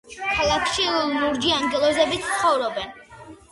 [0.37, 3.01] ქალაქში "ლურჯი ანგელოზებიც" ცხოვრობენ.